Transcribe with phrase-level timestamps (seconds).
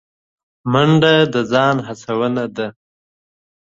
[0.71, 2.67] منډه د ځان هڅونه ده